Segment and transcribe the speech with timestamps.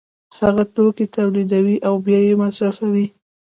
[0.39, 3.07] هغه توکي تولیدوي او بیا یې مصرفوي